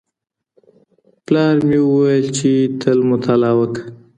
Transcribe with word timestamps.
پلار 1.25 1.55
مې 1.67 1.79
وویل 1.83 2.25
چي 2.37 2.51
تل 2.81 2.99
مطالعه 3.11 3.55
وکړه. 3.59 3.83